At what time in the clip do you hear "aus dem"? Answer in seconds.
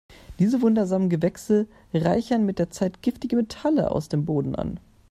3.91-4.25